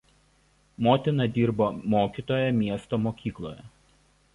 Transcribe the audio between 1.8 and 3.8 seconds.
mokytoja miesto mokykloje.